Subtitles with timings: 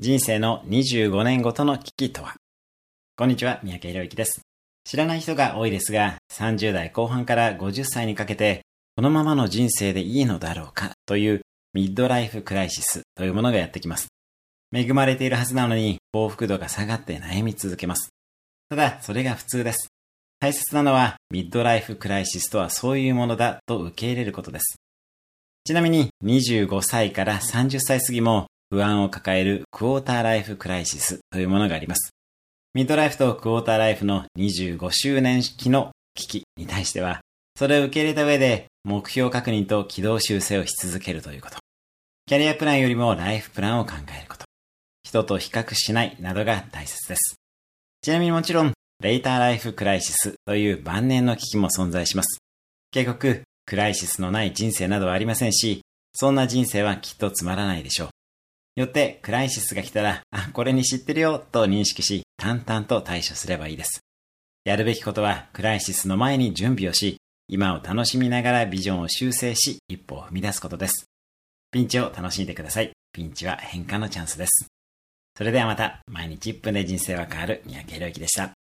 [0.00, 2.36] 人生の25年ごとの危機とは？
[3.16, 4.42] こんにちは、三宅宏之です。
[4.84, 8.62] 知らない人が多いですが、30代後半から50歳にかけて、
[8.94, 10.92] このままの人生でいいのだろうか？
[11.04, 11.40] という
[11.74, 14.06] ミッドライフクライシスというものがやってきます。
[14.72, 18.10] 恵まれているはずなのに、幸福度が下がって悩み続けます。
[18.68, 19.88] ただ、それが普通です。
[20.38, 24.76] 大切なのは、ミッドライフクライシスとはそういうものだと受け入れることです。
[25.64, 32.10] ちなみに、25歳から30歳過ぎも不安を抱えるクォーターライフクライシスというものがあります。
[32.74, 37.20] ミッドライフとクォーターライフの25周年期の危機に対しては、
[37.56, 41.56] それを受け入れた上で目標確認と軌道修正をし続けるということ。
[42.26, 44.44] キャリアプランよりもライフプランを考えること。
[45.02, 47.36] 人と比較しないなどが大切です。
[48.02, 52.38] ちなみにもちろん、レイターライフクライシスという晩年の危機も存在します。
[52.90, 55.80] 結局、クライシスのない人生などはありませんし、
[56.14, 58.08] そんな人生はきっとつまらないでしょう。
[58.80, 64.00] よって、クライシスが来たら、あ、これに知ってるよ、と認識し、淡々と対処すればいいです。
[64.64, 67.16] やるべきことは、クライシスの前に準備をし、
[67.48, 71.06] 今を楽しみながらビジョンを修正し、一歩を踏み出すことです。
[71.72, 72.92] ピンチを楽しんでください。
[73.12, 74.68] ピンチは変化のチャンスです。
[75.36, 78.57] それではまた、毎日1分で人生は変わる三宅宏之でした。